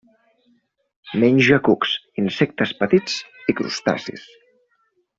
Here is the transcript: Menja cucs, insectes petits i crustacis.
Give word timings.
Menja 1.25 1.59
cucs, 1.69 1.93
insectes 2.23 2.75
petits 2.83 3.21
i 3.55 3.59
crustacis. 3.63 4.29